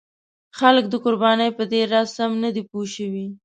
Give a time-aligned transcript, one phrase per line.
[0.59, 3.27] خلک د قربانۍ په دې راز سم نه دي پوه شوي.